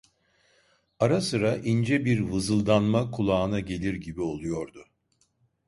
Ara 0.99 1.21
sıra 1.21 1.57
ince 1.57 2.05
bir 2.05 2.21
vızıldanma 2.31 3.11
kulağına 3.11 3.59
gelir 3.59 3.93
gibi 3.93 4.21
oluyordu. 4.21 4.85